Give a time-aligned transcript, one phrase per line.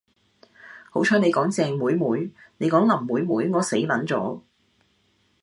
[0.91, 4.41] 好彩妳講鄭妹妹，妳講林妹妹我死 𨶙 咗